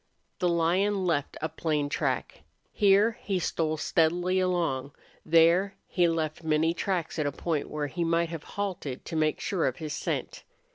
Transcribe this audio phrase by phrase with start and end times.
[0.39, 2.41] The lion left a plain track.
[2.71, 4.93] Here he stole steadily along;
[5.23, 9.39] there he left many tracks at a point where he might have halted to make
[9.39, 10.43] sure of his scent.